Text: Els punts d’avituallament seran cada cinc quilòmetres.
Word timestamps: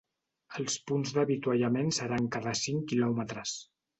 Els 0.61 0.77
punts 0.91 1.11
d’avituallament 1.17 1.93
seran 1.99 2.31
cada 2.37 2.57
cinc 2.63 2.89
quilòmetres. 2.93 3.57